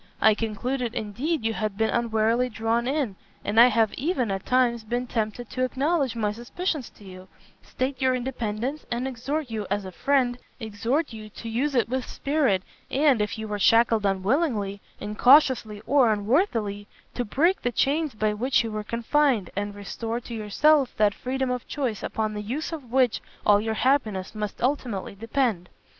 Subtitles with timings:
[0.19, 4.83] I concluded, indeed, you had been unwarily drawn in, and I have even, at times,
[4.83, 7.27] been tempted to acknowledge my suspicions to you,
[7.61, 12.03] state your independence, and exhort you as a friend, exhort you to use it with
[12.09, 18.33] spirit, and, if you were shackled unwillingly, incautiously, or unworthily, to break the chains by
[18.33, 22.71] which you were confined, and restore to yourself that freedom of choice upon the use
[22.71, 25.69] of which all your happiness must ultimately depend.